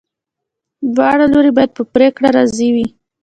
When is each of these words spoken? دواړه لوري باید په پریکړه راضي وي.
دواړه 0.95 1.25
لوري 1.33 1.51
باید 1.57 1.71
په 1.77 1.83
پریکړه 1.93 2.29
راضي 2.37 2.69
وي. 2.75 2.87